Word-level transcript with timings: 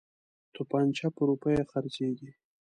توپنچه 0.53 1.07
په 1.15 1.21
روپیو 1.29 1.69
خرڅیږي. 1.71 2.31